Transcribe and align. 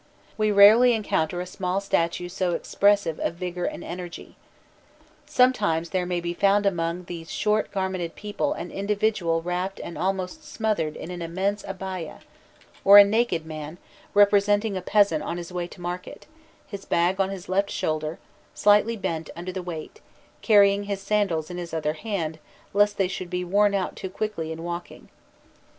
We 0.35 0.51
rarely 0.51 0.93
encounter 0.93 1.41
a 1.41 1.45
small 1.45 1.79
statue 1.79 2.27
so 2.27 2.53
expressive 2.53 3.19
of 3.19 3.35
vigour 3.35 3.65
and 3.65 3.83
energy. 3.83 4.35
Sometimes 5.27 5.91
there 5.91 6.07
may 6.07 6.19
be 6.19 6.33
found 6.33 6.65
among 6.65 7.03
these 7.03 7.29
short 7.29 7.69
garmented 7.69 8.15
people 8.15 8.53
an 8.53 8.71
individual 8.71 9.43
wrapped 9.43 9.79
and 9.79 9.99
almost 9.99 10.43
smothered 10.43 10.95
in 10.95 11.11
an 11.11 11.21
immense 11.21 11.61
abayah; 11.61 12.21
or 12.83 12.97
a 12.97 13.03
naked 13.03 13.45
man, 13.45 13.77
representing 14.15 14.75
a 14.75 14.81
peasant 14.81 15.21
on 15.21 15.37
his 15.37 15.53
way 15.53 15.67
to 15.67 15.79
market, 15.79 16.25
his 16.65 16.83
bag 16.83 17.21
on 17.21 17.29
his 17.29 17.47
left 17.47 17.69
shoulder, 17.69 18.17
slightly 18.55 18.97
bent 18.97 19.29
under 19.35 19.51
the 19.51 19.61
weight, 19.61 20.01
carrying 20.41 20.85
his 20.85 20.99
sandals 20.99 21.51
in 21.51 21.59
his 21.59 21.75
other 21.75 21.93
hand, 21.93 22.39
lest 22.73 22.97
they 22.97 23.07
should 23.07 23.29
be 23.29 23.43
worn 23.45 23.75
out 23.75 23.95
too 23.95 24.09
quickly 24.09 24.51
in 24.51 24.63
walking. 24.63 25.09